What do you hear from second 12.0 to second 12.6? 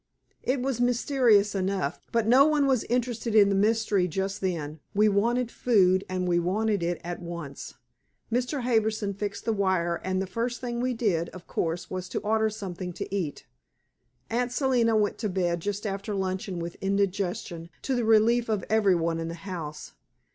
to order